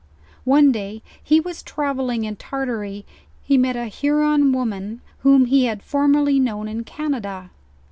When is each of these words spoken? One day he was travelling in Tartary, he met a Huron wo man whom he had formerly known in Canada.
One 0.45 0.71
day 0.71 1.03
he 1.23 1.39
was 1.39 1.61
travelling 1.61 2.23
in 2.23 2.35
Tartary, 2.37 3.05
he 3.43 3.55
met 3.55 3.75
a 3.75 3.85
Huron 3.85 4.51
wo 4.51 4.65
man 4.65 5.01
whom 5.19 5.45
he 5.45 5.65
had 5.65 5.83
formerly 5.83 6.39
known 6.39 6.67
in 6.67 6.83
Canada. 6.83 7.51